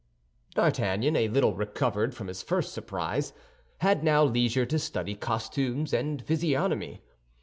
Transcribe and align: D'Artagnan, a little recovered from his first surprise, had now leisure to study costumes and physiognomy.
D'Artagnan, 0.55 1.15
a 1.15 1.27
little 1.27 1.53
recovered 1.53 2.15
from 2.15 2.25
his 2.27 2.41
first 2.41 2.73
surprise, 2.73 3.33
had 3.81 4.03
now 4.03 4.23
leisure 4.23 4.65
to 4.65 4.79
study 4.79 5.13
costumes 5.13 5.93
and 5.93 6.23
physiognomy. 6.25 7.03